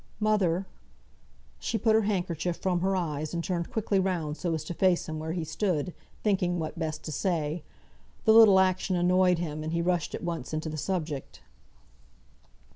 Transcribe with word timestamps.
"Mother!" 0.19 0.65
She 1.59 1.77
put 1.77 1.93
her 1.93 2.01
handkerchief 2.01 2.57
from 2.57 2.79
her 2.81 2.95
eyes, 2.95 3.35
and 3.35 3.43
turned 3.43 3.71
quickly 3.71 3.99
round 3.99 4.35
so 4.35 4.55
as 4.55 4.63
to 4.63 4.73
face 4.73 5.07
him 5.07 5.19
where 5.19 5.33
he 5.33 5.43
stood, 5.43 5.93
thinking 6.23 6.57
what 6.57 6.79
best 6.79 7.03
to 7.03 7.11
say. 7.11 7.61
The 8.25 8.33
little 8.33 8.59
action 8.59 8.95
annoyed 8.95 9.37
him, 9.37 9.63
and 9.63 9.71
he 9.73 9.81
rushed 9.83 10.15
at 10.15 10.23
once 10.23 10.55
into 10.55 10.69
the 10.69 10.75
subject. 10.77 11.41